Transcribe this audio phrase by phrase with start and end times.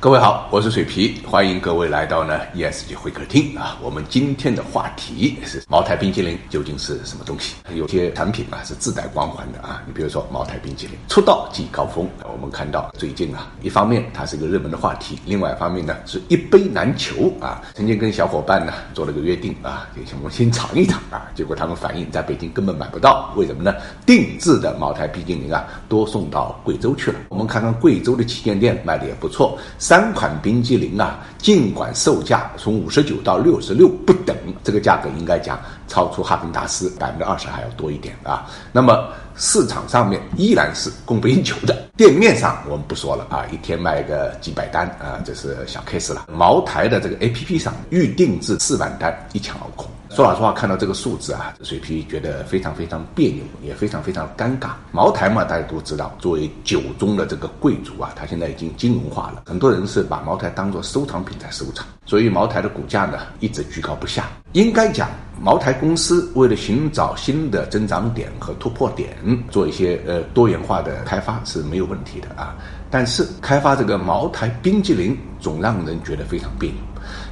[0.00, 3.76] 各位好，我是水皮，欢迎各位来到呢 ESG 会客厅啊。
[3.82, 7.56] 我们今天的话题是茅台冰淇淋究竟是什么东西？
[7.74, 17.60] 有些产品啊是自带光环的啊，你比如说茅台冰淇淋出道即高峰，我们看到最近啊，一方面它是一个热门的话题，另外一方面呢是一杯难求啊。
[17.74, 23.74] 曾经跟小伙伴呢做了个约定啊，就我们先尝一尝啊，结果他们反映在北京根本买不到，为什么呢？
[24.06, 27.18] 定制的茅台冰淇淋啊多送到贵州去了。
[27.30, 29.58] 我们看看贵州的旗舰店卖的也不错。
[29.88, 38.44] 三款冰激凌啊，尽管售价从五十九到六十六不等，这个价格应该讲超出哈根达斯百分之二十还要多一点啊。
[38.70, 46.26] 那么市场上面依然是供不应求的，店面上我们不说了啊，一天卖个几百单啊，这是小 case 了。
[46.30, 49.90] 茅台的这个 A P P 上预定制四万单一抢而空。
[50.10, 54.70] 说老实话，看到这个数字啊，水皮觉得非常非常别扭，也非常非常尴尬。
[54.90, 64.24] 茅台嘛，大家都知道，作为酒中的这个贵族啊，它现在已经金融化了，很多人是把茅台当做收藏品在收藏，所以茅台的股价呢一直居高不下。
[64.52, 69.14] 应该讲，茅台公司为了寻找新的增长点和突破点，
[69.50, 72.56] 做一些呃多元化的开发是没有问题的啊。
[72.90, 76.78] 但是开发这个茅台冰激凌，总让人觉得非常别扭。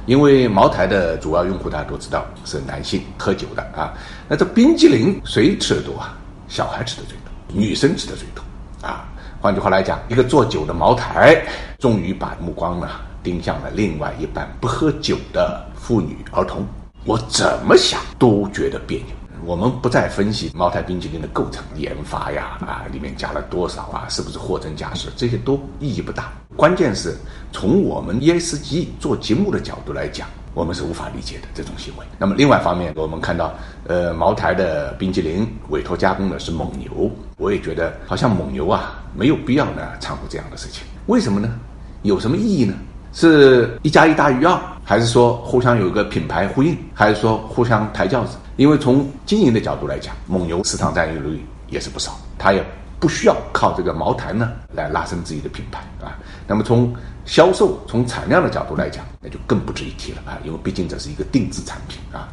[0.05, 3.93] 因为茅台的主要用户大家都知道是男性喝酒的啊，
[4.27, 6.17] 那这冰激凌谁吃的多啊？
[6.47, 8.41] 小孩吃的最多，女生吃的最多
[8.87, 9.05] 啊。
[9.41, 11.45] 换句话来讲，一个做酒的茅台，
[11.77, 12.89] 终于把目光呢
[13.21, 16.65] 盯向了另外一半不喝酒的妇女儿童。
[17.03, 19.07] 我怎么想都觉得别扭。
[19.45, 26.31] 我们不再分析茅台冰淇淋的构成、研发呀，啊，里面加了多少啊，是不是货真价实，这些都意义不大。
[26.55, 27.15] 关键是
[27.51, 32.05] 从我们 ESG 做节目的角度来讲，我们是无法理解的这种行为。
[32.17, 33.53] 那么另外一方面，我们看到，
[33.87, 40.83] 呃，茅台的冰淇淋委托加工的是蒙牛，我也觉得好像蒙牛啊没有必要呢掺和这样的事情。
[41.05, 41.59] 为什么呢？
[42.03, 42.73] 有什么意义呢？
[43.13, 44.59] 是一加一大于二，
[44.89, 48.37] 还是说互相有个品牌呼应，还是说互相抬轿子？
[48.55, 52.63] 因为从经营的角度来讲，蒙牛市场占有率也是不少，它也
[52.97, 56.15] 不需要靠这个茅台呢来拉升自己的品牌啊。
[56.47, 62.29] 那么从销售、从产量的角度来讲，那就更不值一提了啊，因为毕竟这是一个定制产品啊。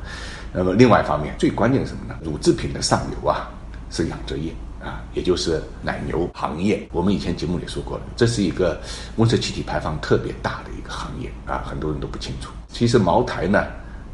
[0.52, 2.14] 那么另外一方面，最关键是什么呢？
[2.22, 3.50] 乳制品的上游啊
[3.90, 6.86] 是养殖业啊，也就是奶牛行业。
[6.92, 8.80] 我们以前节目里说过了，这是一个
[9.16, 12.50] 温室气体排放特别大的一个行业啊，很多人都不清楚。
[12.68, 13.64] 其实茅台呢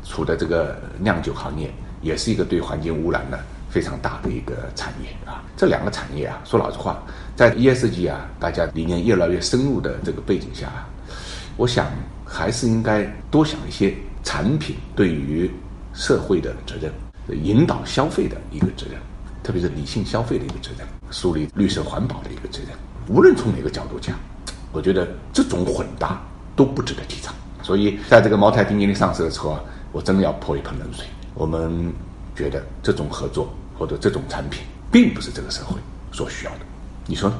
[0.05, 1.71] 处在这个酿酒行业。
[2.03, 3.39] 也是一个对环境污染呢
[3.69, 6.99] 非常大的一个产业啊，这两个产业啊，说老实话，
[7.37, 10.89] 在 ESG 啊，大家理念越来越深入的这个背景下啊，
[11.59, 11.89] 我想
[12.25, 15.51] 还是应该多想一些产品对于
[15.93, 16.91] 社会的责任，
[17.45, 18.99] 引导消费的一个责任，
[19.51, 22.69] 特别是理性消费的一个责任，树立绿色环保的一个责任。
[23.09, 24.17] 无论从哪个角度讲，
[24.71, 26.23] 我觉得这种混搭
[26.55, 27.35] 都不值得提倡。
[27.61, 29.61] 所以，在这个茅台冰淇淋上市的时候啊，
[29.91, 31.05] 我真的要泼一盆冷水。
[31.35, 31.93] 我们
[32.37, 35.75] 觉得这种合作或者这种产品，并不是这个社会
[36.13, 36.61] 所需要的，
[37.07, 37.37] 你说呢？